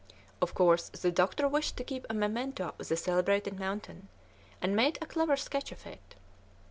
[0.41, 4.07] Of course the doctor wished to keep a memento of the celebrated mountain,
[4.59, 6.15] and made a clever sketch of it.